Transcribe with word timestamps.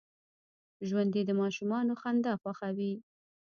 ژوندي 0.87 1.21
د 1.25 1.31
ماشومانو 1.41 1.93
خندا 2.01 2.33
خوښوي 2.41 2.93